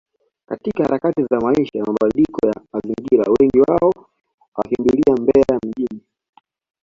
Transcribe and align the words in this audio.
katika 0.45 0.83
harakati 0.83 1.23
za 1.23 1.39
maisha 1.39 1.79
na 1.79 1.85
mabadiliko 1.85 2.47
ya 2.47 2.53
mazingira 2.73 3.31
wengi 3.39 3.59
wao 3.61 3.91
wakakimbilia 4.55 5.15
Mbeya 5.21 5.59
mjini 5.65 6.01